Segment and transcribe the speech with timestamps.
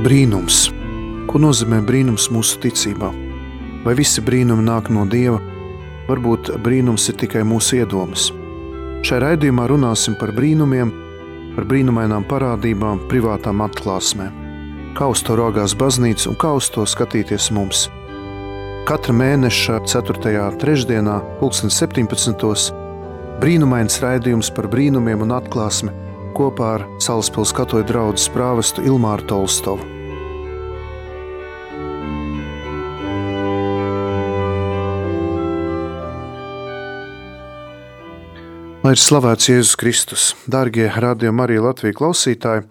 [0.00, 0.70] Brīnums.
[1.28, 3.10] Ko nozīmē brīnums mūsu ticībā?
[3.84, 5.36] Vai visi brīnumi nāk no Dieva?
[6.06, 8.30] Varbūt brīnums ir tikai mūsu iedomas.
[9.04, 10.94] Šai raidījumā runāsim par brīnumiem,
[11.52, 14.32] par brīnumainām parādībām, privātām atklāsmēm.
[14.96, 17.90] Kā uz to raugās baznīca un kā uz to skatīties mums?
[18.88, 20.46] Katra mēneša 4.
[20.62, 22.72] trešdienā, 2017.
[23.44, 25.92] brīnumains raidījums par brīnumiem un atklāsmi
[26.34, 29.84] kopā ar Salaspils katoļu draugu prāvestu Ilmāru Tolstovu.
[38.82, 42.64] Lai ir slavēts Jēzus Kristus, darbie radījumi, arī Latvijas klausītāji.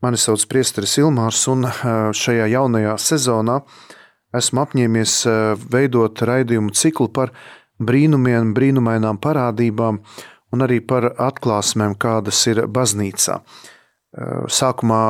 [0.00, 1.66] Mani sauc Priesteris Ilmārs, un
[2.14, 3.56] šajā jaunajā sezonā
[4.38, 5.16] esmu apņēmies
[5.72, 7.34] veidot raidījumu ciklu par
[7.82, 9.98] brīnumiem, brīnumainām parādībām,
[10.54, 13.40] un arī par atklāsmēm, kādas ir baznīcā.
[14.50, 15.02] Sākumā,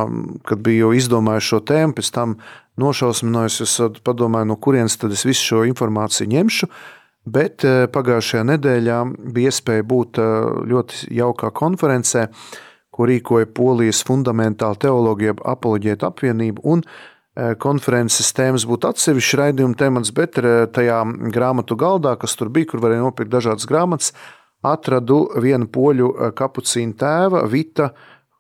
[0.45, 2.35] kad biju izdomājis šo tēmu, pēc tam
[2.81, 6.69] nošausminājos, es padomāju, no kurienes tad es visu šo informāciju ņemšu.
[7.31, 8.99] Bet pagājušajā nedēļā
[9.33, 10.21] bija iespēja būt
[10.69, 12.27] ļoti jaukā konferencē,
[12.91, 16.65] ko rīkoja Polijas fundamentāla teoloģija apoloģēta apvienība.
[16.65, 16.85] Un
[17.61, 20.37] konferences tēmas būtu atsevišķs raidījuma temats, bet
[20.75, 21.01] tajā
[21.33, 24.13] grāmatu galdā, kas tur bija, kur varēja nopirkt dažādas grāmatas,
[24.67, 27.91] atradu vienu poļu eh, kapucīnu tēva Vita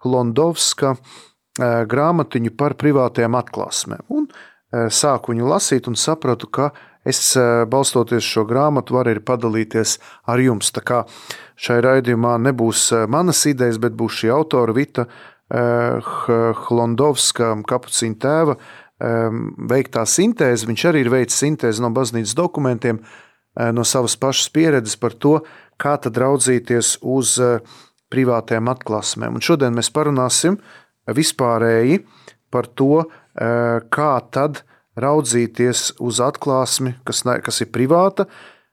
[0.05, 4.05] Hlondovska eh, grāmatiņu par privātajām atklāsmēm.
[4.13, 7.33] Un eh, sāku viņu lasīt un sapratu, ka es
[7.73, 9.95] balstoties šo grāmatu varu arī padalīties
[10.29, 10.69] ar jums.
[10.77, 10.99] Tā kā
[11.57, 15.07] šai raidījumā nebūs manas idejas, bet būs šī autora Vita
[15.49, 18.59] Hlondovska kapucīna tēva
[19.73, 20.69] veiktā sintēze.
[20.69, 23.01] Viņš arī ir veicis sintēzi no baznīcas dokumentiem,
[23.73, 25.39] no savas pašas pieredzes par to,
[25.81, 27.59] kā tad raudzīties uz eh,
[28.13, 29.39] privātajām atklāsmēm.
[29.39, 30.59] Un šodien mēs parunāsim
[31.11, 32.03] vispārēji
[32.53, 34.63] par to, eh, kā tad
[35.01, 38.27] raudzīties uz atklāsmi, kas, kas ir privāta,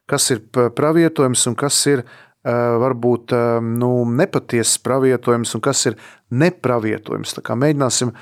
[0.09, 2.51] kas ir pravietojums un kas ir eh,
[2.83, 5.97] varbūt nu, nepatiesas pravietojums un kas ir
[6.31, 7.35] nepravietojums.
[7.35, 8.13] Mēģināsim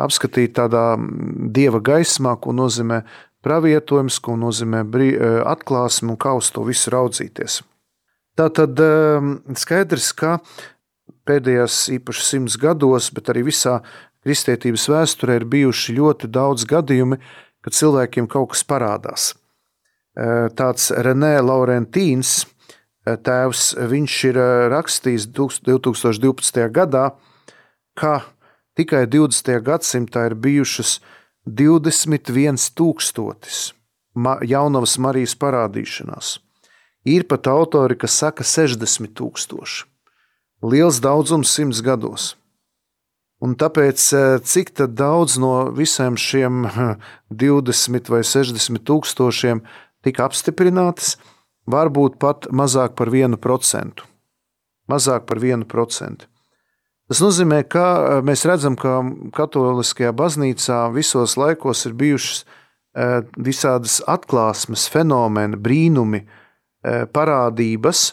[0.00, 3.02] apskatīt tādā mm, dieva gaismā, ko nozīmē
[3.44, 4.82] pravietojums, ko nozīmē
[5.44, 7.60] atklāsme un kā uz to visu raudzīties.
[8.34, 10.38] Tā tad ehm, skaidrs, ka
[11.28, 13.78] pēdējos īpaši simts gados, bet arī visā
[14.26, 17.20] kristietības vēsturē ir bijuši ļoti daudz gadījumi,
[17.64, 19.28] kad cilvēkiem kaut kas parādās.
[20.18, 22.42] Ehm, tāds Renē Laurentīns,
[23.06, 24.40] ehm, tēvs, viņš ir
[24.74, 26.66] rakstījis 2012.
[26.74, 27.12] gadā,
[27.94, 28.24] ka
[28.74, 29.60] tikai 20.
[29.62, 30.98] gadsimtā ir bijušas
[31.46, 33.70] 21 tūkstotis
[34.42, 36.38] jaunavas Marijas parādīšanās.
[37.04, 39.84] Ir pat autori, kas saka 60 tūkstoši.
[40.64, 42.32] Liels daudzums simts gados.
[43.44, 46.64] Un tāpēc, eh, cik daudz no visiem šiem
[47.28, 49.60] 20 vai 60 tūkstošiem
[50.02, 51.16] tika apstiprinātas,
[51.68, 54.00] varbūt pat mazāk par 1%.
[54.88, 56.24] Mazāk par 1%.
[57.08, 59.02] Tas nozīmē, ka eh, mēs redzam, ka
[59.36, 62.44] Katoliskajā baznīcā visos laikos ir bijušas
[62.96, 66.43] eh, visādas atklāsmes, fenomeni, brīnumi, E,
[66.84, 68.12] parādības.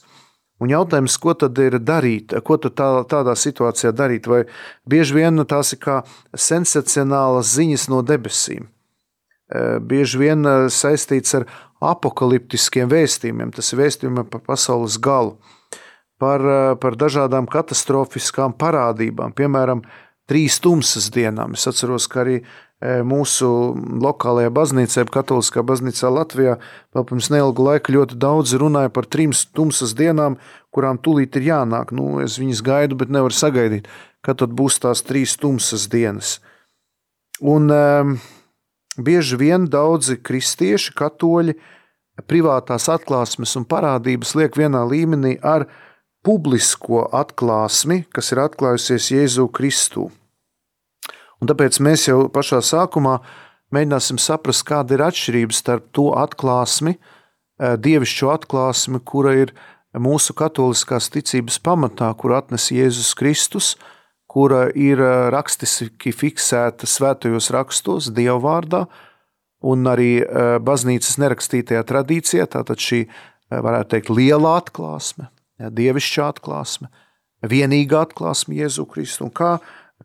[0.61, 4.29] Un jautājums, ko tad ir darīt, ko tad tā, tādā situācijā darīt?
[4.29, 4.43] Vai
[4.85, 5.95] bieži vien tās ir kā
[6.37, 11.47] sensacionālas ziņas no debesīm, e, bieži vien e, saistīts ar
[11.81, 15.39] apakaliptiskiem vēstījumiem, tas ir vēstījumi par pasaules galu,
[16.21, 16.45] par,
[16.77, 19.81] par dažādām katastrofiskām parādībām, piemēram,
[20.29, 21.57] trīs tumsas dienām.
[21.57, 23.47] Es atceros, ka arī E, mūsu
[24.01, 26.55] lokālajā baznīcā, Katoliskā baznīcā Latvijā,
[26.95, 30.39] vēl pirms neilga laika ļoti daudz runāja par trim tumsas dienām,
[30.73, 31.93] kurām tūlīt ir jānāk.
[31.93, 33.89] Nu, es viņas gaidu, bet nevaru sagaidīt,
[34.25, 36.39] kad tad būs tās trīs tumsas dienas.
[37.41, 38.15] Un um,
[38.97, 41.57] bieži vien daudzi kristieši, katoļi,
[42.25, 45.67] privātās atklāsmes un parādības liek vienā līmenī ar
[46.25, 50.09] publisko atklāsmi, kas ir atklājusies Jēzu Kristu.
[51.41, 53.17] Un tāpēc mēs jau pašā sākumā
[53.73, 59.53] mēģināsim saprast, kāda ir atšķirība starp to atklāsmi, eh, dievišķo atklāsmi, kura ir
[59.97, 63.75] mūsu katoliskās ticības pamatā, kur atnes Jēzus Kristus,
[64.29, 68.85] kura ir eh, rakstiski fiksēta svētajos rakstos, Dieva vārdā,
[69.63, 73.07] un arī eh, baznīcas nerakstītajā tradīcijā, tātad šī,
[73.51, 75.27] varētu teikt, liela atklāsme,
[75.59, 76.87] dievišķā atklāsme,
[77.41, 79.25] vienīgā atklāsme Jēzu Kristu.
[79.25, 79.57] Un kā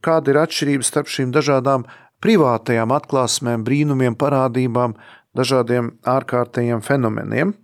[0.04, 1.86] kāda ir atšķirība starp šīm dažādām
[2.24, 4.96] privātajām atklāsmēm, brīnumiem, parādībām,
[5.36, 7.54] dažādiem ārkārtējiem fenomeniem.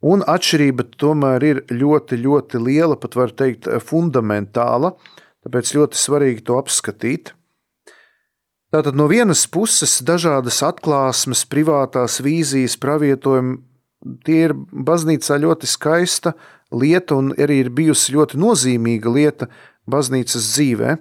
[0.00, 4.94] Un atšķirība tomēr ir ļoti, ļoti liela, pat var teikt, fundamentāla,
[5.44, 7.34] tāpēc ļoti svarīgi to apskatīt.
[8.70, 13.58] Tātad no vienas puses dažādas atklāsmes, privātās vīzijas, pravietojumi,
[14.24, 16.32] tie ir baznīcā ļoti skaista
[16.70, 19.50] lieta un arī ir bijusi ļoti nozīmīga lieta
[19.90, 20.94] baznīcas dzīvē.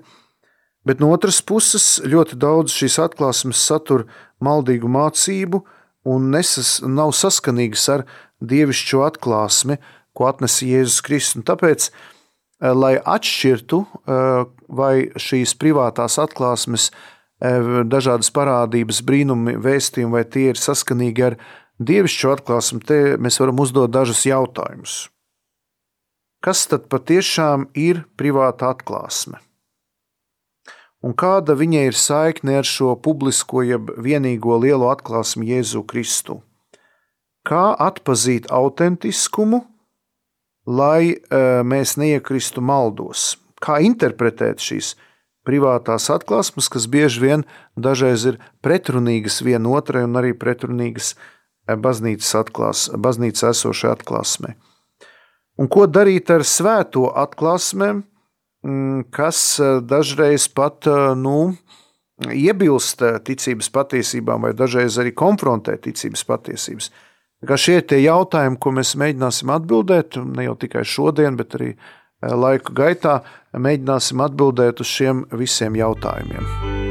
[0.88, 4.06] Bet no otras puses ļoti daudz šīs atklāsmes satur
[4.44, 5.62] maldīgu mācību
[6.08, 8.06] un nesas, nav saskanīgas ar
[8.40, 9.80] dievišķo atklāsmi,
[10.16, 11.44] ko atnesa Jēzus Kristus.
[11.48, 16.92] Tāpēc, eh, lai atšķirtu, eh, vai šīs privātās atklāsmes,
[17.42, 21.38] eh, dažādas parādības, brīnumi, vēstījumi, vai tie ir saskanīgi ar
[21.82, 25.10] dievišķo atklāsmi, te mēs varam uzdot dažus jautājumus.
[26.42, 29.40] Kas tad patiešām ir privāta atklāsme?
[31.06, 36.42] Un kāda viņai ir saikne ar šo publisko, jeb vienīgo lielo atklāsmi Jēzu Kristu?
[37.48, 39.64] Kā atpazīt autentiskumu
[40.70, 43.38] lai uh, mēs neiekristu maldos.
[43.60, 44.94] Kā interpretēt šīs
[45.48, 52.86] privātās atklāsmes, kas bieži vien dažreiz ir pretrunīgas vienotrai un arī pretrunīgas eh, baznīcas, atklās,
[52.94, 54.54] baznīcas esošai atklāsmei.
[55.60, 58.19] Un ko darīt ar svēto atklāsmēm, mm,
[59.16, 61.54] kas eh, dažreiz pat nu,
[62.20, 66.92] iebilst ticības patiesībām, vai dažreiz arī konfrontē ticības patiesības.
[67.48, 71.72] Kā šie ir tie jautājumi, ko mēs mēģināsim atbildēt, ne jau tikai šodien, bet arī
[71.72, 73.22] eh, laika gaitā,
[73.56, 76.89] mēģināsim atbildēt uz šiem visiem jautājumiem.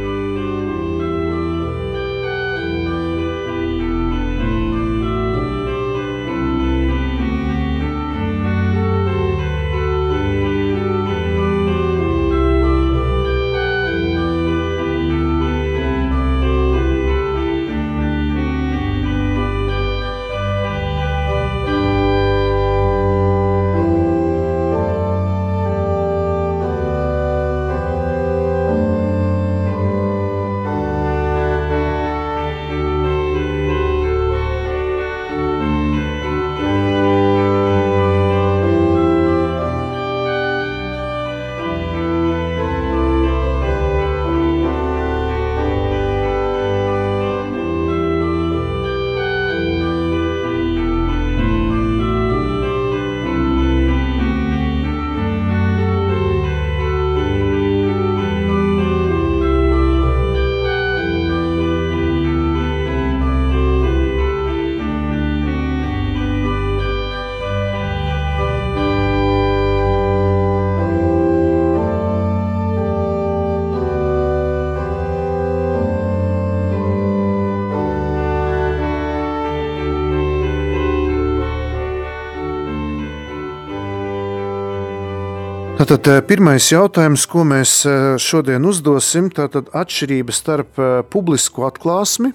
[85.88, 92.34] Tātad eh, pirmais jautājums, ko mēs eh, šodien uzdosim, ir atšķirība starp eh, publisku atklāsmi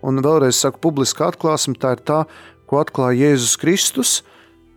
[0.00, 2.22] un vēlreiz saku, publiska atklāsme tā ir tā,
[2.64, 4.12] ko atklāja Jēzus Kristus,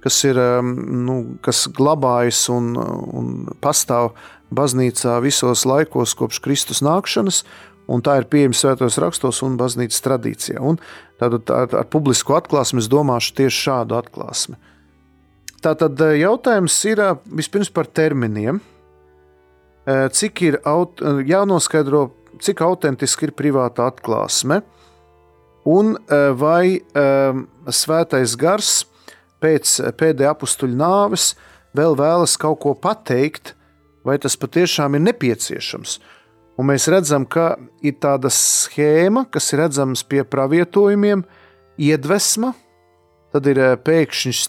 [0.03, 3.29] kas ir nu, kas glabājas un, un
[3.63, 4.11] pastāv
[4.51, 7.45] baznīcā visos laikos kopš Kristus nākšanas.
[7.87, 10.59] Un tā ir pieejama svētos rakstos un baznīcas tradīcijā.
[10.59, 10.81] Un
[11.23, 14.59] tātad ar, ar publisku atklāsmi es domāšu tieši šādu atklāsmi.
[15.59, 18.61] Tātad eh, jautājums ir eh, vispirms par terminiem.
[19.89, 20.59] Eh, cik ir
[21.27, 24.61] jānoskaidro, cik autentiski ir privāta atklāsme,
[25.67, 25.97] un
[26.39, 26.79] vai
[27.75, 28.69] svētais gars
[29.43, 31.33] pēc pēdējā apstuļa nāves
[31.75, 33.53] vēl vēlas kaut ko pateikt,
[34.07, 35.97] vai tas patiešām ir nepieciešams.
[36.57, 41.25] Un mēs redzam, ka ir tāda schēma, kas ir redzama pie pravietojumiem,
[41.75, 42.53] iedvesma,
[43.35, 44.47] tad ir pēkšņs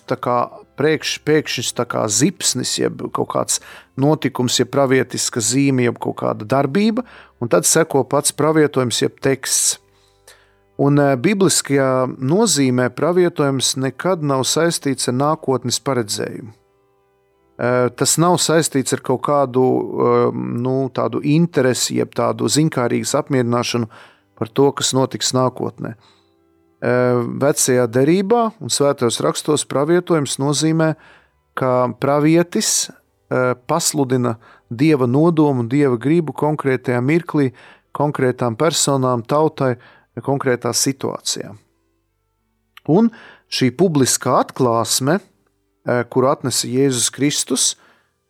[0.80, 1.74] priekš, pēkšņs
[2.16, 3.60] zipsnis, jeb kaut kāds
[4.00, 7.04] notikums, jeb pravietiska zīme, jeb kaut kāda darbība,
[7.40, 9.78] un tad seko pats pravietojums, jeb teksts.
[10.80, 16.54] Un e, bibliskajā nozīmē pravietojums nekad nav saistīts ar nākotnes paredzējumu.
[17.60, 20.14] E, tas nav saistīts ar kaut kādu e,
[20.64, 23.90] nu, tādu interesi, jeb tādu zinkārīgu apmierināšanu
[24.40, 25.98] par to, kas notiks nākotnē.
[26.80, 30.94] Vecajā derībā un svētajos rakstos pravietojums nozīmē,
[31.52, 32.88] ka pravietis
[33.68, 34.38] pasludina
[34.72, 37.50] dieva nodomu, dieva gribu konkrētajā mirklī,
[37.92, 39.74] konkrētām personām, tautai,
[40.24, 41.52] konkrētā situācijā.
[42.88, 43.10] Un
[43.50, 45.18] šī publiskā atklāsme,
[45.84, 47.64] kuru atnesa Jēzus Kristus,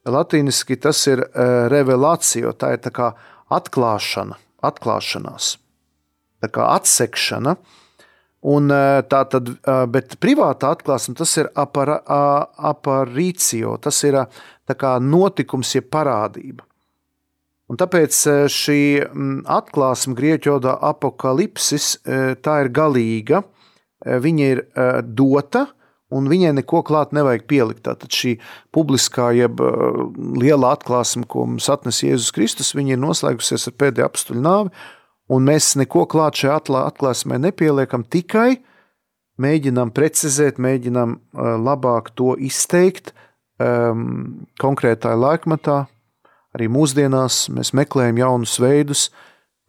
[0.09, 1.23] latīniski tas ir
[1.71, 3.13] revelācija, tā ir tā kā
[3.53, 5.55] atklāšana, atklāšanās,
[6.43, 7.57] tā kā atsekšana.
[8.41, 9.51] Un, tā tad,
[9.93, 14.17] bet privāta atklāsme tas ir aparīcio, tas ir
[14.71, 16.65] kā notikums, jeb parādība.
[17.71, 18.17] Un tāpēc
[18.51, 18.81] šī
[19.45, 22.01] atklāsme grieķu valodā apakalipsis
[22.43, 23.43] tā ir galīga,
[24.01, 24.63] viņa ir
[25.05, 25.67] dota,
[26.11, 27.85] un viņai neko klāt nevajag pielikt.
[27.87, 28.41] Tātad šī
[28.75, 29.61] publiskā, jeb
[30.41, 34.71] liela atklāsme, ko mums atnes Jēzus Kristus, viņa ir noslēgusies ar pēdējo apstuļu nāvi,
[35.31, 36.59] un mēs neko klāt šajā
[36.91, 38.59] atklāsmē nepieliekam, tikai
[39.41, 41.17] mēģinām precizēt, mēģinām
[41.65, 43.15] labāk to izteikt
[43.63, 45.85] um, konkrētā laikmatā.
[46.57, 49.09] Arī mūsdienās mēs meklējam jaunus veidus,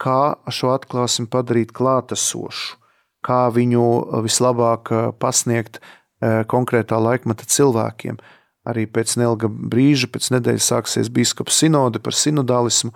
[0.01, 2.77] kā šo atklāsmi padarīt klātesošu,
[3.21, 3.85] kā viņu
[4.25, 4.89] vislabāk
[5.21, 5.77] pasniegt
[6.21, 8.17] konkrētā laikmeta cilvēkiem.
[8.65, 12.91] Arī pēc neilga brīža, pēc nedēļas sāksies biskupa sinode par sinodālismu.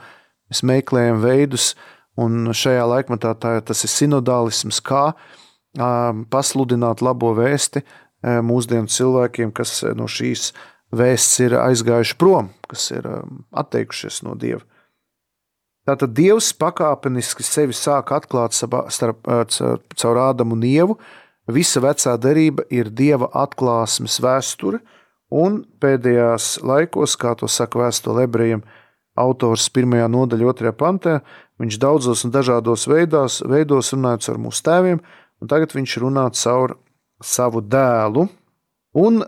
[0.50, 1.72] Mēs meklējam veidus,
[2.22, 5.14] un šajā laikmatā tā, tas ir sinodālisms, kā
[6.32, 7.84] pasludināt labo vēsti
[8.24, 10.54] mūsdienu cilvēkiem, kas no šīs
[10.96, 13.10] vēsts ir aizgājuši prom, kas ir
[13.52, 14.64] atteikušies no Dieva.
[15.86, 20.96] Tātad Dievs pakāpeniski sevi sāk atklāt starp, caur Ādamu un Ievu.
[21.46, 24.80] Visa vecā derība ir Dieva atklāsmes vēsture,
[25.30, 28.64] un pēdējās laikos, kā to saka vēstule ebrejiem,
[29.14, 31.20] autors pirmajā nodaļā, otrajā pantā,
[31.62, 35.02] viņš daudzos un dažādos veidos, veidos runāja ar mūsu tēviem,
[35.42, 36.78] un tagad viņš runā caur
[37.24, 38.28] savu dēlu.
[38.96, 39.20] Un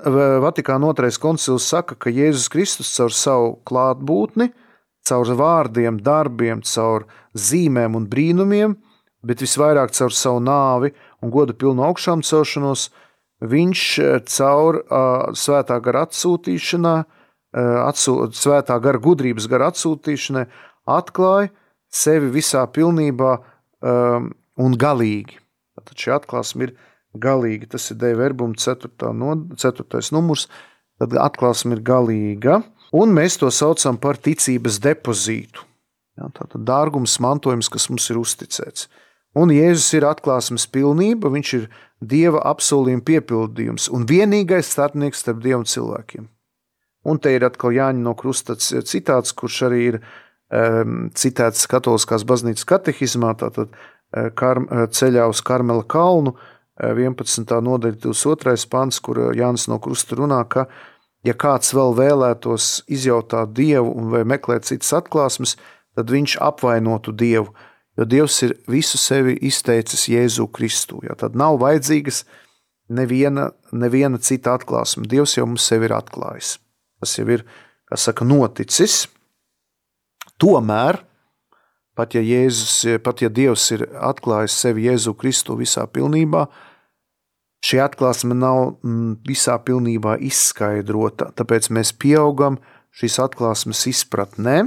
[0.44, 4.54] Vatikāna otrais koncils saka, ka Jēzus Kristus caur savu klātbūtni,
[5.08, 8.78] caur vārdiem, darbiem, caur zīmēm un brīnumiem,
[9.28, 10.94] bet visvairāk caur savu nāvi
[11.24, 12.88] un godu pilnu augšām celšanos,
[13.44, 13.84] viņš
[14.32, 20.48] caur uh, svētā gara atsūtīšanā, uh, atsūt, svētā gara gudrības gara atsūtīšanai
[20.88, 21.52] atklāja
[21.94, 25.40] sevi visā pilnībā um, un galīgi.
[25.78, 26.74] Tad šī atklāsme ir
[27.18, 27.70] galīga.
[27.74, 29.14] Tas ir Dēļa verbuma 4.
[29.16, 30.02] No, 4.
[30.16, 30.48] numurs.
[30.98, 32.62] Tad atklāsme ir galīga,
[32.98, 35.62] un mēs to saucam par ticības depozītu.
[36.18, 38.88] Ja, Tātad dārgums, mantojums, kas mums ir uzticēts.
[39.38, 41.68] Un Jēzus ir atklāsmes pilnība, viņš ir
[42.02, 46.26] Dieva apsolījuma piepildījums un vienīgais starpnieks starp Dievu un cilvēkiem.
[47.08, 50.08] Un te ir atkal Jāņa no Krusta citāts, kurš arī ir um,
[50.48, 54.62] citēts Katoliskās baznīcas katehismā, tātad uh, kar,
[54.96, 57.62] ceļā uz Karmela kalnu, uh, 11.
[57.62, 58.68] nodaļa, 22.
[58.70, 60.68] pants, kur Jānis no Krusta runā, ka,
[61.26, 65.56] ja kāds vēl vēlētos izjautāt Dievu vai meklēt citas atklāsmes,
[65.98, 67.54] tad viņš apvainotu Dievu,
[67.98, 71.02] jo Dievs ir visu sevi izteicis Jēzu Kristu.
[71.08, 72.24] Ja, tad nav vajadzīgas
[72.94, 75.08] neviena, neviena cita atklāsme.
[75.10, 76.58] Dievs jau mums sevi ir atklājis.
[77.02, 77.46] Tas jau ir,
[77.90, 79.08] kā saka, noticis.
[80.42, 81.02] Tomēr
[81.98, 86.44] Pat ja, Jēzus, pat ja Dievs ir atklājis sevi Jēzu Kristu visā pilnībā,
[87.66, 91.32] šī atklāsme nav mm, visā pilnībā izskaidrota.
[91.34, 92.60] Tāpēc mēs pieaugam
[92.94, 94.60] šīs atklāsmes izpratnē.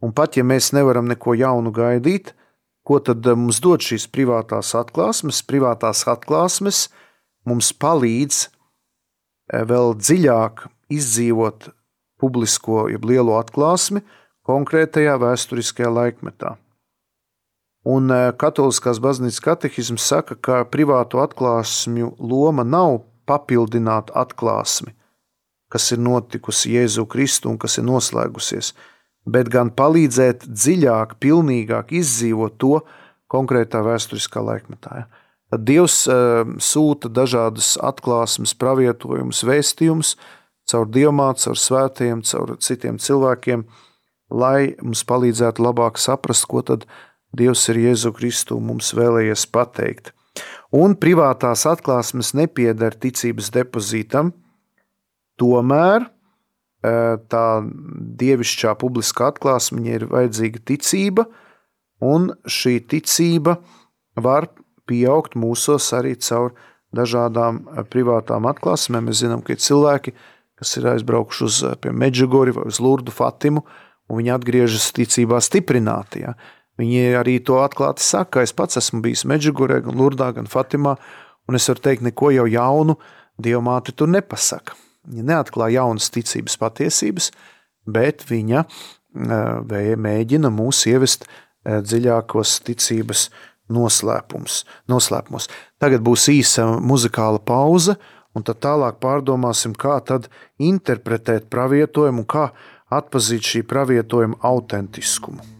[0.00, 2.32] Un pat ja mēs nevaram neko jaunu gaidīt,
[2.80, 5.42] ko tad eh, mums dod šīs privātās atklāsmes?
[5.44, 6.86] Privātās atklāsmes
[7.44, 10.64] mums palīdz eh, vēl dziļāk
[10.96, 11.68] izdzīvot
[12.20, 14.00] publisko, jeb lielo atklāsmi,
[14.50, 16.56] konkrētajā vēsturiskajā laikmetā.
[17.88, 24.92] Un e, Katoliskās baznīcas katehisms saka, ka privātu atklāsmju loma nav papildināt atklāsmi,
[25.72, 28.74] kas ir notikusi Jēzu Kristu un kas ir noslēgusies,
[29.24, 32.80] bet gan palīdzēt dziļāk, pilnīgāk izdzīvot to
[33.30, 35.06] konkrētā vēsturiskā laikmetā.
[35.50, 36.18] Tad Dievs e,
[36.62, 40.14] sūta dažādas atklāsmes, pravietojumus, vēstījumus
[40.70, 43.64] caur diamātu, caur svētajiem, caur citiem cilvēkiem,
[44.30, 46.86] lai mums palīdzētu labāk saprast, ko tad
[47.36, 50.10] Dievs ir Jēzu Kristu mums vēlējies pateikt.
[50.74, 54.32] Un privātās atklāsmes nepieder ticības depozītam,
[55.40, 56.10] tomēr e,
[57.30, 57.44] tā
[58.22, 61.26] dievišķā publiskā atklāsme ir vajadzīga ticība,
[62.02, 63.58] un šī ticība
[64.18, 64.48] var
[64.90, 66.54] pieaugt mūsos arī caur
[66.94, 69.10] dažādām e, privātām atklāsmēm.
[69.10, 70.14] Mēs zinām, ka ir cilvēki,
[70.58, 71.60] kas ir aizbraukuši uz
[71.90, 73.64] Meģigori vai uz Lurdu Fatimu,
[74.10, 76.24] un viņi atgriežas ticībā stiprināti.
[76.26, 76.34] Ja.
[76.80, 80.96] Viņi arī to atklāti saka, es pats esmu bijis Meģigurē, gan Lurdā, gan Fatimā,
[81.46, 82.98] un es varu teikt, neko jau jaunu
[83.40, 84.74] Dievmāte tur nepasaka.
[85.08, 87.30] Viņa neatklāja jaunas ticības patiesības,
[87.88, 88.66] bet viņa
[89.16, 91.24] mēģina mūs ievest
[91.64, 93.30] dziļākos ticības
[93.70, 95.46] noslēpumos.
[95.80, 97.96] Tagad būs īsa muzikāla pauze,
[98.36, 100.28] un tad tālāk pārdomāsim, kā tad
[100.60, 102.50] interpretēt pravietojumu un kā
[102.90, 105.59] atpazīt šī pravietojuma autentiskumu.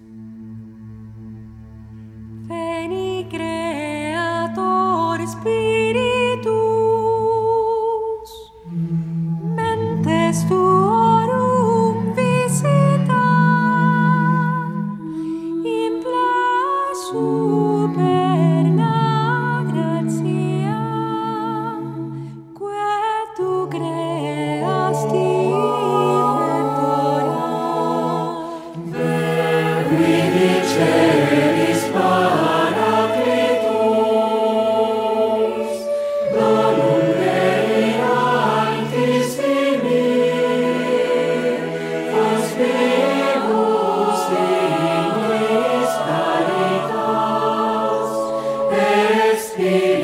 [49.61, 50.00] Spirit.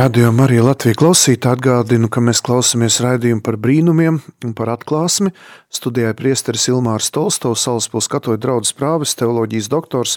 [0.00, 4.14] Darbie radījumi, arī Latvijas klausītāji atgādinu, ka mēs klausāmies raidījumu par brīnumiem
[4.46, 5.28] un par atklāsmi.
[5.68, 10.14] Studijā priesteris Ilmārs Tolstovs, Salaspils katoļu draugs prāvis, teoloģijas doktors.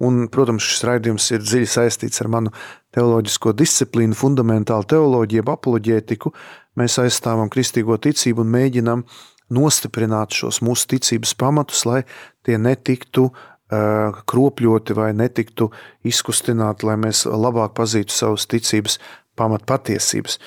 [0.00, 2.54] Un, protams, šis raidījums ir dziļi saistīts ar manu
[2.96, 6.32] teoloģisko disciplīnu, fundamentālu teoloģiju, apoloģētiku.
[6.80, 9.04] Mēs aizstāvam kristīgo ticību un mēģinam
[9.52, 12.00] nostiprināt šos mūsu ticības pamatus, lai
[12.48, 13.28] tie netiktu
[13.68, 15.68] kropļoti vai netiktu
[16.08, 18.96] izkustināti, lai mēs labāk pazītu savas ticības
[19.36, 20.38] pamatpatiesības.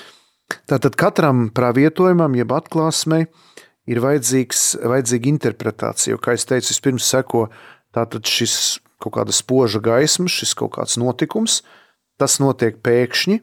[0.67, 3.27] Tātad katram pravietojumam, jeb atklāsmei,
[3.87, 6.15] ir vajadzīga interpretācija.
[6.15, 7.47] Jo, kā jau teicu, vispirms seko
[8.27, 8.55] šis
[9.01, 11.61] kaut kāda spoža gaisma, šis kaut kāds notikums,
[12.21, 13.39] tas notiek pēkšņi,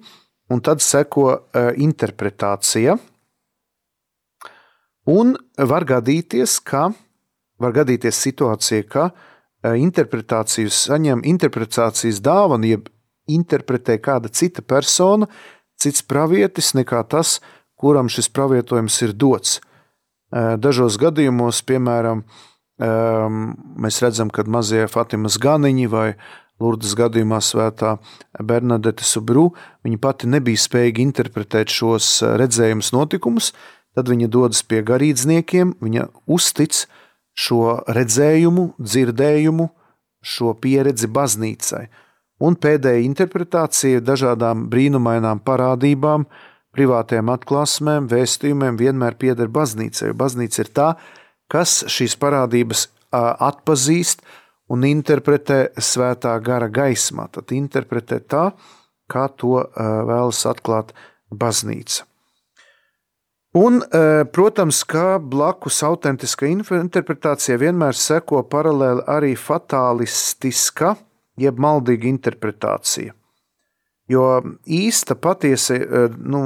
[0.54, 2.98] un tad seko interpretācija.
[5.08, 6.90] Un var gadīties, ka
[7.58, 9.08] var gadīties situācija, ka
[9.58, 12.90] Eh, interpretāciju saņem interpretācijas dāvanu, jeb
[13.26, 15.26] interpretē kāda cita persona,
[15.74, 17.40] cits pravietis nekā tas,
[17.78, 19.58] kuram šis pravietojums ir dots.
[20.30, 22.22] Eh, dažos gadījumos, piemēram,
[22.78, 26.14] ehm, mēs redzam, ka mazie Fatimas ganiņi vai
[26.60, 27.98] Lurdas gadījumā svētā
[28.38, 33.52] Bernadette Subru, viņa pati nebija spējīga interpretēt šos eh, redzējumus notikumus,
[33.94, 36.86] tad viņa dodas pie garīdzniekiem, viņa uztic,
[37.38, 39.68] šo redzējumu, dzirdējumu,
[40.24, 41.86] šo pieredzi baznīcai.
[42.42, 46.26] Un pēdējā interpretācija dažādām brīnumainām parādībām,
[46.74, 50.12] privātiem atklāsmēm, vēstījumiem vienmēr pieder baznīcai.
[50.18, 50.90] Baznīca ir tā,
[51.50, 54.22] kas šīs parādības atpazīst
[54.70, 57.26] un interpretē svētā gara gaismā.
[57.34, 58.44] Tad interpretē tā,
[59.10, 60.94] kā to vēlas atklāt
[61.32, 62.04] baznīca.
[63.58, 70.92] Un, e, protams, ka blakus autentiskai interpretācijai vienmēr seko paralēli arī fatālistiska,
[71.40, 73.14] jeb maldīga interpretācija.
[74.08, 74.28] Jo
[74.64, 76.44] īsta, patiesa, e, nu,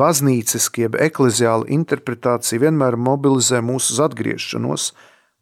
[0.00, 4.90] baznīciska, jeb ekleziāla interpretācija vienmēr mobilizē mūsu uz atgriešanos,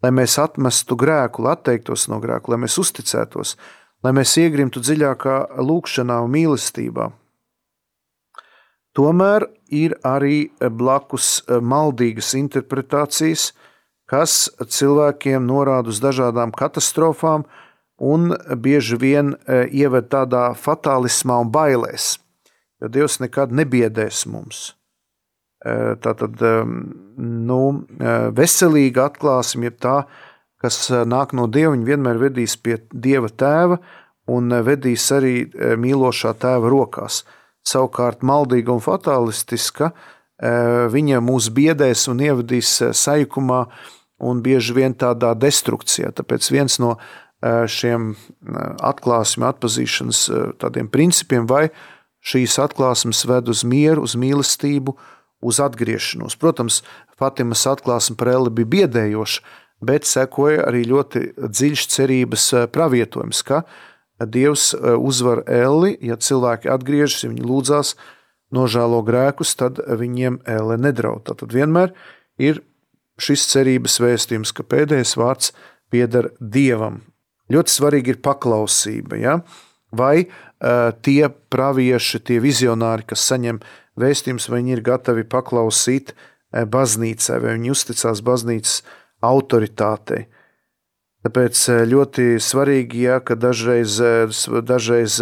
[0.04, 3.56] lai mēs atmestu grēku, lai atteiktos no grēka, lai mēs uzticētos,
[4.04, 7.08] lai mēs iegrimtu dziļākā lūkšanā un mīlestībā.
[8.96, 13.50] Tomēr ir arī blakus maldīgas interpretācijas,
[14.06, 17.46] kas cilvēkiem norāda uz dažādām katastrofām
[17.98, 22.16] un bieži vien e, ieved tādā fatālismā un bailēs,
[22.80, 24.74] jo Dievs nekad nebiedēs mums.
[25.66, 26.52] Tātad e,
[27.18, 27.60] nu,
[28.36, 29.96] veselīga atklāsme ir tā,
[30.62, 33.80] kas nāk no Dieva, vienmēr vedīs pie Dieva tēva
[34.30, 35.34] un vedīs arī
[35.82, 37.24] mīlošā tēva rokās–
[37.66, 40.54] savukārt maldīga un fatālistiska, e,
[40.92, 43.60] viņa mūs biedēs un ievadīs e, sajūkumā
[44.26, 46.14] un bieži vien tādā destrukcijā.
[46.16, 46.96] Tāpēc viens no
[47.44, 48.14] šiem
[48.80, 50.20] atklāsmes, atpazīšanas
[50.56, 51.66] tādiem principiem, vai
[52.24, 54.96] šīs atklāsmes ved uz mieru, uz mīlestību,
[55.44, 56.38] uz atgriešanos.
[56.40, 56.80] Protams,
[57.16, 59.44] Fatimas atklāsme par Eli bija biedējoša,
[59.86, 63.62] bet sekoja arī ļoti dziļš cerības pravietojums, ka
[64.24, 67.96] Dievs uzvar Eli, ja cilvēki atgriežas, ja viņi lūdzās,
[68.54, 71.26] nožēlo grēkus, tad viņiem Ele nedraud.
[71.28, 71.92] Tad vienmēr
[72.40, 72.62] ir
[73.20, 75.52] šis cerības vēstījums, ka pēdējais vārds
[75.92, 77.02] pieder Dievam.
[77.52, 79.18] Ļoti svarīgi ir paklausība.
[79.20, 79.38] Ja?
[79.94, 83.60] Vai uh, tie pravieši, tie vizionāri, kas saņem
[84.00, 88.80] vēstījumus, vai viņi ir gatavi paklausīt uh, baznīcai, vai viņi uzticās baznīcas
[89.24, 90.26] autoritātei.
[91.26, 91.60] Tāpēc
[91.90, 93.96] ļoti svarīgi, ja, ka dažreiz,
[94.62, 95.16] dažreiz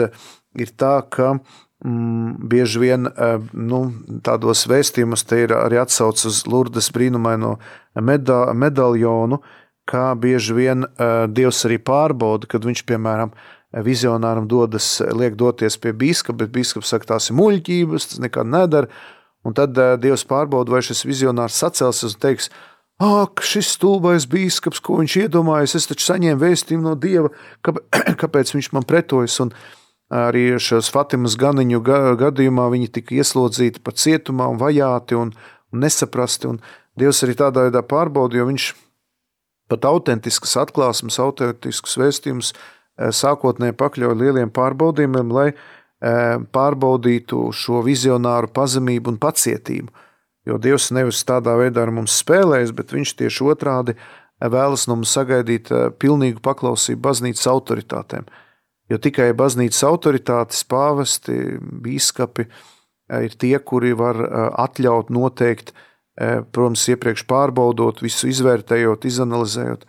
[0.60, 3.08] ir tā, ka mm, bieži vien
[3.56, 3.78] nu,
[4.26, 7.54] tādos vēstījumos te ir arī atsauce uz Lurdes brīnumaino
[8.04, 9.40] meda, medaļonu,
[9.88, 10.84] kā bieži vien
[11.32, 13.32] Dievs arī pārbauda, kad viņš, piemēram,
[13.88, 18.92] vizionāram dodas, liek doties pie biskupa, bet biskups saka, tās ir muļķības, tas nekad nedara.
[19.44, 19.72] Un tad
[20.04, 22.52] Dievs pārbauda, vai šis vizionārs sacelsies un teiks,
[23.04, 27.28] Ak, šis stulbais biskups, ko viņš iedomājas, es taču saņēmu vēstījumu no Dieva,
[28.22, 29.36] kāpēc viņš man pretojas.
[29.44, 29.50] Un
[30.14, 31.82] arī šos Fatimas ganiņu
[32.22, 35.34] gadījumā viņi tika ieslodzīti pat cietumā un vajāti un,
[35.74, 36.54] un nesaprasti.
[36.54, 36.62] Un
[36.96, 38.70] Dievs arī tādā veidā pārbauda, jo viņš
[39.68, 42.54] pat autentiskas atklāsmes, autentiskus vēstījumus
[42.94, 45.48] sākotnēji pakļauj lieliem pārbaudījumiem, lai
[46.54, 49.92] pārbaudītu šo vizionāru pazemību un pacietību.
[50.44, 53.96] Jo Dievs nevis tādā veidā ar mums spēlējas, bet Viņš tieši otrādi
[54.40, 58.26] vēlas no mums sagaidīt eh, pilnīgu paklausību baznīcas autoritātēm.
[58.92, 65.74] Jo tikai baznīcas autoritātes, pāvesti, biskupi eh, ir tie, kuri var eh, atļaut, noteikt,
[66.14, 69.80] protams, iepriekš pārbaudot, visu izvērtējot, izanalizējot,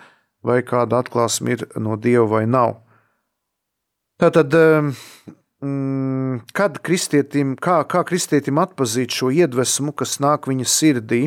[0.41, 2.79] vai kāda atklāsme ir no Dieva vai nav.
[4.17, 4.49] Tātad
[6.55, 11.21] kad kristietim, kā, kā kristietim atpazīt šo iedvesmu, kas nāk viņa sirdī,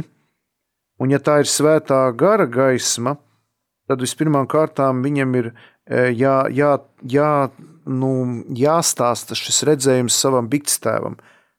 [1.01, 3.17] un ja tā ir svētā gara gaisma,
[3.89, 6.75] tad vispirmām kārtām viņam ir e, jā, jā,
[7.09, 7.33] jā,
[7.89, 8.13] nu,
[8.59, 11.17] jāstāsta šis redzējums savam bikstēvam.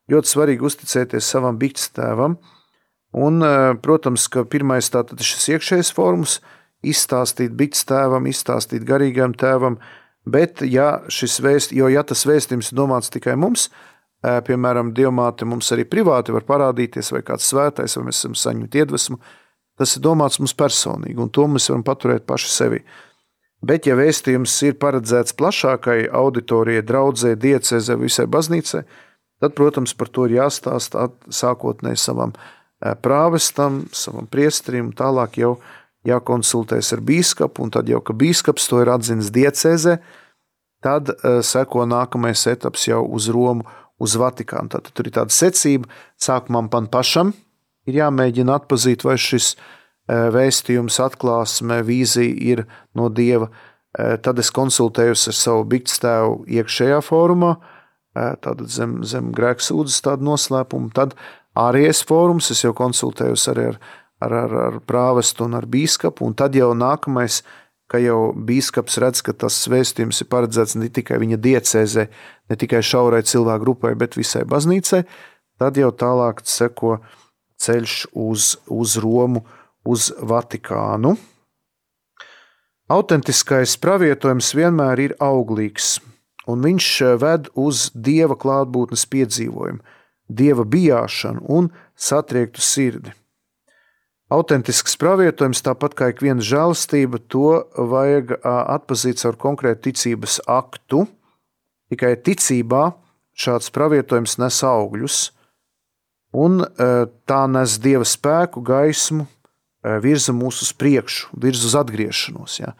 [0.09, 2.37] Ļoti svarīgi uzticēties savam bikstēvam,
[3.17, 6.39] un, e, protams, ka pirmais tātad šis iekšējais forums,
[6.85, 9.79] izstāstīt bikstēvam, izstāstīt garīgam tēvam,
[10.29, 13.69] Bet, ja vēst, ja tas vēstījums ir domāts tikai mums,
[14.21, 19.19] piemēram, diamāte mums arī privāti var parādīties, vai kāds svētais, vai mēs esam saņemti iedvesmu,
[19.79, 22.81] tas ir domāts mums personīgi, un to mēs varam paturēt paši sevi.
[23.63, 28.85] Bet, ja vēstījums ir paredzēts plašākai auditorijai, draudzē, diecēzē, visai baznīcai,
[29.39, 32.35] tad, protams, par to ir jāstāsta sākotnēji savam
[33.03, 35.57] prāvestam, savam priestrim, tālāk jau
[36.07, 39.97] jākonsultēs ar biskupu, un tad jau, ka biskups to ir atzinis diecēzē,
[40.85, 43.67] tad uh, seko nākamais etaps jau uz Romu,
[43.99, 44.71] uz Vatikānu.
[44.71, 45.89] Tad tur ir tāda secība,
[46.21, 47.33] sākumā man pašam
[47.89, 52.63] ir jāmēģina atpazīt, vai šis uh, vēstījums, atklāsme, vīzija ir
[52.95, 53.49] no Dieva.
[53.49, 57.57] Uh, tad es konsultējos ar savu bigstēvu iekšējā fórumā,
[58.19, 61.13] tātad zem, zem grēksūdzes tādu noslēpumu, tad
[61.59, 63.77] ārējais fórums, es jau konsultējos arī ar
[64.19, 67.41] ar, ar, ar prāvestu un ar bīskapu, un tad jau nākamais,
[67.89, 72.05] ka jau bīskaps redz, ka tas vēstījums ir paredzēts ne tikai viņa diecēzē,
[72.49, 75.03] ne tikai šaurai cilvēku grupai, bet visai baznīcai,
[75.59, 76.99] tad jau tālāk seko
[77.59, 79.43] ceļš uz, uz Romu,
[79.83, 81.15] uz Vatikānu.
[82.89, 85.97] Autentiskais pravietojums vienmēr ir auglīgs,
[86.49, 86.89] un viņš
[87.21, 89.81] ved uz dieva klātbūtnes piedzīvojumu,
[90.29, 93.13] dieva bijāšanu un satriektu sirdi.
[94.29, 101.07] Autentisks pravietojums, tāpat kā ik viena žēlastība, to vajag atpazīt ar konkrētu ticības aktu.
[101.89, 102.83] Tikai ticībā
[103.33, 105.17] šāds pravietojums nes augļus,
[106.37, 106.61] un
[107.25, 109.25] tā nes dieva spēku, gaismu,
[110.05, 112.61] virza mūs uz priekšu, virza uz atgriešanos.
[112.61, 112.75] Ja.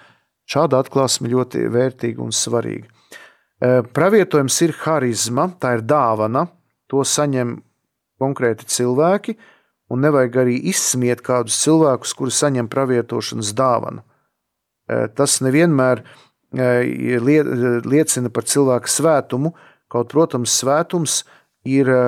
[0.45, 2.85] Šāda atklāsme ļoti vērtīga un svarīga.
[3.97, 6.45] Pravietojums ir harizma, tā ir dāvana,
[6.85, 7.57] to saņem
[8.21, 9.39] konkrēti cilvēki
[9.89, 14.03] un nevajag arī izsmiet kādus cilvēkus, kuri saņem pravietošanas dāvanu.
[14.89, 17.19] E, tas nevienmēr e,
[17.85, 19.53] liecina par cilvēku svētumu,
[19.89, 21.23] kaut, protams, svētums
[21.67, 22.03] ir e,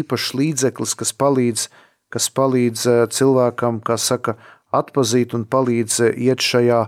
[0.00, 1.68] īpašs līdzeklis, kas palīdz,
[2.12, 2.84] kas palīdz
[3.16, 4.36] cilvēkam, kā saka,
[4.72, 6.84] atpazīt un palīdz iet šajā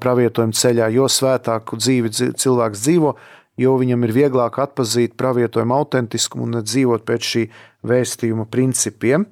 [0.00, 0.88] pravietojuma ceļā.
[0.92, 3.12] Jo svētāku dzīvi cilvēks dzīvo,
[3.60, 7.44] jo viņam ir vieglāk atpazīt pravietojuma autentiskumu un dzīvot pēc šī
[7.88, 9.26] vēstījuma principiem.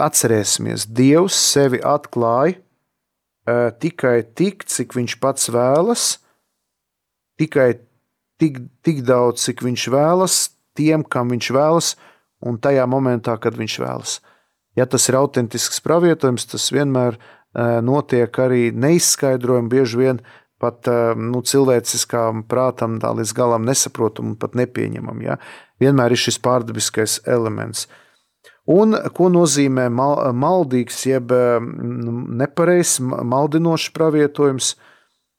[0.00, 2.56] Atcerēsimies, Dievs sevi atklāja
[3.82, 6.04] tikai tik, cik viņš pats vēlas,
[7.40, 7.74] tikai
[8.40, 10.36] tik, tik daudz, cik viņš vēlas,
[10.78, 11.94] tiem, kam viņš vēlas,
[12.40, 14.20] un tajā momentā, kad viņš vēlas.
[14.78, 17.18] Ja tas ir autentisks pravietojums, tas vienmēr
[17.84, 20.22] notiek arī neizskaidrojumi, bieži vien
[20.62, 20.86] pat
[21.18, 25.20] nu, cilvēciskām prātam tā līdz galam nesaprotam un pat nepieņemam.
[25.26, 25.36] Ja?
[25.82, 27.88] Vienmēr ir šis pārdabiskais elements.
[28.70, 34.76] Un ko nozīmē mal, maldīgs, jeb nu, nepareizs, maldinošs pravietojums?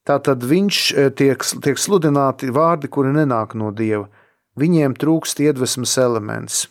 [0.04, 0.80] Tātad viņš
[1.16, 4.10] tiek, tiek sludināti vārdi, kuri nenāk no dieva.
[4.60, 6.66] Viņiem trūkst iedvesmas elements.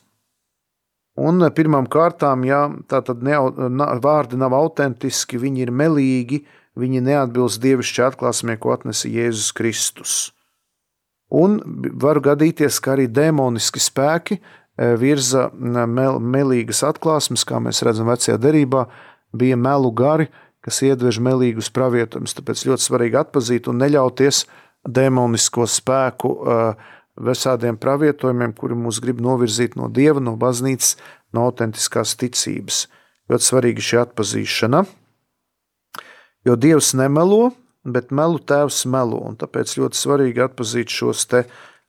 [1.16, 3.36] Un pirmām kārtām, ja tātad ne,
[4.04, 6.42] vārdi nav autentiski, viņi ir melīgi,
[6.76, 10.14] viņi neatbilst dievišķi atklāsmē, ko atnesa Jēzus Kristus.
[11.32, 11.60] Un
[12.00, 14.38] var gadīties, ka arī demoniski spēki
[15.00, 18.86] virza mel, melīgas atklāsmes, kā mēs redzam vecajā derībā,
[19.36, 20.28] bija melu gari,
[20.62, 22.36] kas iedvež melīgus pravietojumus.
[22.38, 24.44] Tāpēc ļoti svarīgi atpazīt un neļauties
[24.88, 26.58] demonisko spēku e,
[27.22, 30.96] visādiem pravietojumiem, kuri mūs grib novirzīt no dieva, no baznīcas,
[31.34, 32.86] no autentiskās ticības.
[33.30, 34.84] Ļoti svarīga šī atpazīšana.
[36.46, 37.52] Jo Dievs nemelo,
[37.86, 39.20] bet melu tēvs melo.
[39.30, 41.44] Un tāpēc ļoti svarīgi atpazīt šos te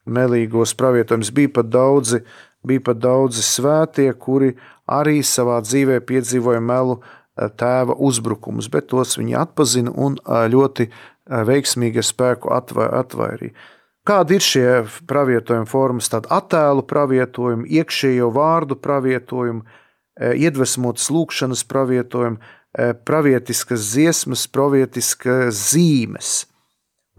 [0.06, 1.34] melīgos pravietojumus.
[1.34, 2.22] Bija pat daudzi,
[2.68, 4.54] bija pat daudzi svētie, kuri
[4.90, 10.90] arī savā dzīvē piedzīvoja melu eh, tēva uzbrukumus, bet tos viņi atpazina un eh, ļoti
[10.90, 13.56] eh, veiksmīgi ar spēku atvairīja.
[14.04, 14.68] Kādi ir šie
[15.08, 16.10] pravietojuma formas?
[16.12, 19.64] Tad attēlu pravietojumi, iekšējo vārdu pravietojumi,
[20.20, 22.52] iedvesmotas lūkšanas pravietojumi,
[23.08, 26.34] pravietiskas dziesmas, pravietiskas zīmes.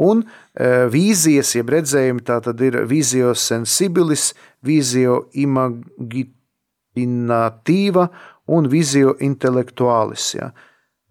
[0.02, 4.34] Un eh, vīzijas, jeb redzējumi, tā tad ir vizio sensibilis,
[4.66, 8.10] vizio imaginatīva
[8.50, 10.34] un vizio intelektuālis.
[10.34, 10.50] Ja.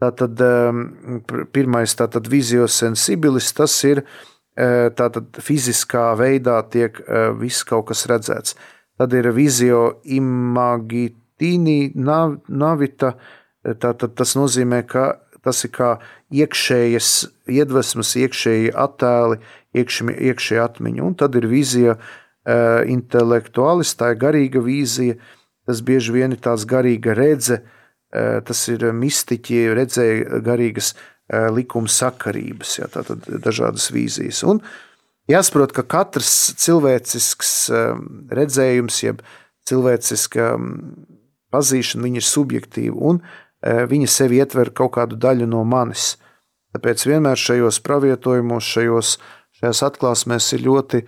[0.04, 1.24] Tātad ehm,
[1.56, 7.00] pirmais, tātad vizio sensibilis, tas ir eh, tātad fiziskā veidā tiek
[7.39, 8.60] viss kaut kas redzēts.
[9.00, 13.15] Tad ir vizio imagitīni navita,
[13.63, 15.04] Tātad tas nozīmē, ka
[15.43, 15.91] tas ir kā
[16.34, 17.12] iekšējas
[17.51, 19.39] iedvesmas, iekšēji attēli,
[19.75, 21.06] iekšēji atmiņa.
[21.06, 25.19] Un tad ir vīzija, uh, intelektuālis, tā ir garīga vīzija.
[25.67, 31.91] Tas bieži vien ir tāds garīga redze, uh, tas ir mistiķi, redzēja garīgas uh, likuma
[31.91, 34.43] sakarības, jā, tātad dažādas vīzijas.
[34.47, 34.63] Un
[35.32, 37.53] jāsaprot, ka katrs cilvēcisks
[38.34, 39.23] redzējums, jeb
[39.69, 40.51] cilvēciska
[41.53, 42.97] pazīšana, ir subjektīva.
[42.97, 43.21] Un
[43.63, 46.17] viņa sevi ietver kaut kādu daļu no manis.
[46.73, 49.17] Tāpēc vienmēr šajos pravietojumos, šajos,
[49.60, 51.04] šajās atklāsmēs ir ļoti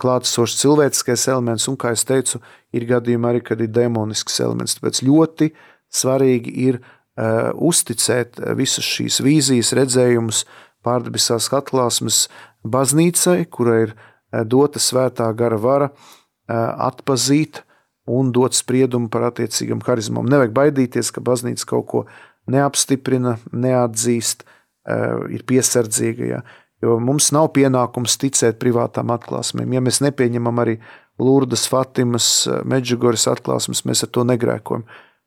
[0.00, 2.40] klātesošs cilvēciskais elements, un, kā jau teicu,
[2.74, 4.78] ir gadījumi arī, kad ir demonisks elements.
[4.78, 5.50] Tāpēc ļoti
[5.94, 10.42] svarīgi ir uh, uzticēt visas šīs vīzijas, redzējumus,
[10.84, 12.24] pārdabiskās atklāsmes
[12.64, 13.94] baznīcai, kurai ir
[14.50, 17.73] dota svētā gara vara, uh, atpazīt uh,
[18.06, 20.28] un dot spriedumu par attiecīgam harizmam.
[20.28, 22.04] Nevajag baidīties, ka baznīca kaut ko
[22.50, 26.28] neapstiprina, neatzīst, eh, ir piesardzīga.
[26.28, 26.42] Ja?
[26.82, 29.72] Jo mums nav pienākums ticēt privātām atklāsmēm.
[29.72, 30.78] Ja mēs nepieņemam arī
[31.18, 34.84] Lūrdas, Fatimas, eh, Medžugoras atklāsmes, mēs ar to negrēkojam.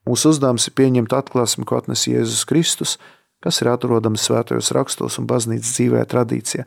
[0.08, 2.98] Mūsu uzdevums ir pieņemt atklāsmi, ko atnes Jēzus Kristus,
[3.44, 6.66] kas ir atrodams svētajos rakstos un baznīcas dzīvē tradīcijā.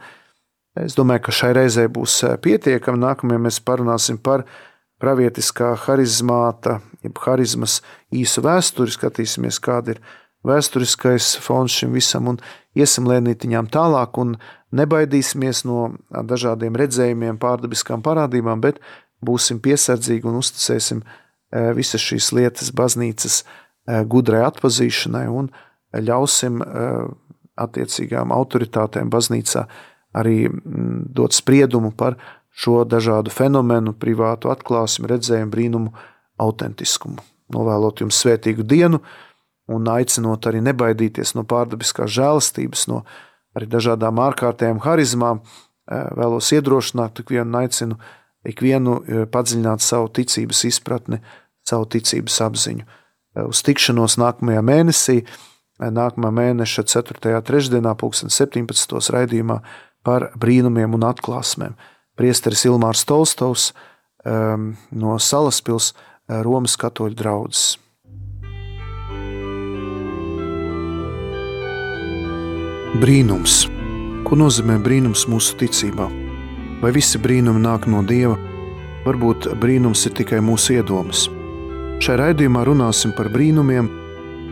[0.77, 2.99] Es domāju, ka šai reizei būs eh, pietiekami.
[2.99, 4.45] Nākamajā mēs parunāsim par
[5.01, 7.81] pravietiskā harizmāta, jeb harizmas
[8.13, 10.03] īsu vēsturi, skatīsimies, kāda ir
[10.47, 12.41] vēsturiskais fons šim visam, un
[12.77, 14.37] iesim lēnītiņām tālāk, un
[14.77, 18.81] nebaidīsimies no dažādiem redzējumiem, pārdabiskām parādībām, bet
[19.25, 21.09] būsim piesardzīgi un uzticēsim e,
[21.77, 25.51] visas šīs lietas baznīcas e, gudrai atpazīšanai un
[25.97, 26.91] ļausim e,
[27.61, 29.67] attiecīgām autoritātēm baznīcā
[30.17, 30.49] arī
[31.15, 32.17] dot spriedumu par
[32.61, 35.93] šo dažādu fenomenu, privātu atklāsmi, redzējumu, brīnumu,
[36.41, 37.23] autentiskumu.
[37.55, 39.01] Novēlot jums svētīgu dienu
[39.71, 43.03] un aicinot arī nebaidīties no pārdabiskās žēlastības, no
[43.57, 48.01] arī dažādām ārkārtējām harizmām, eh, vēlos iedrošināt ikvienu un aicinu
[48.47, 51.21] ikvienu eh, padziļināt savu ticības izpratni,
[51.67, 52.85] savu ticības apziņu.
[52.85, 55.23] Eh, uz tikšanos nākamajā mēnesī,
[55.81, 57.41] nākamā mēneša 4.
[57.41, 59.15] trešdienā, 2017.
[59.15, 59.63] raidījumā
[60.05, 61.79] par brīnumiem un atklāsmēm
[62.21, 63.71] priesteris Ilmārs Tolstovs
[64.29, 67.79] um, no Salaspils uh, Romas katoļu draudzes.
[73.01, 73.65] Brīnums.
[74.27, 76.11] Ko nozīmē brīnums mūsu ticībā?
[76.83, 78.37] Vai visi brīnumi nāk no Dieva?
[79.07, 81.25] Varbūt brīnums ir tikai mūsu iedomas.
[82.05, 83.89] Šai raidījumā runāsim par brīnumiem,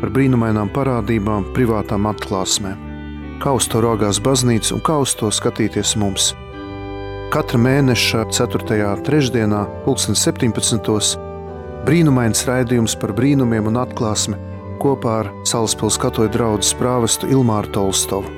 [0.00, 2.87] par brīnumainām parādībām, privātām atklāsmēm.
[3.42, 6.33] kā uz to raugās baznīca un kā uz to skatīties mums.
[7.29, 8.87] Katra mēneša 4.
[9.05, 11.19] trešdienā, 2017.
[11.85, 14.41] brīnumains raidījums par brīnumiem un atklāsmi
[14.81, 18.38] kopā ar Salaspils katoļu draugu prāvestu Ilmāru Tolstovu.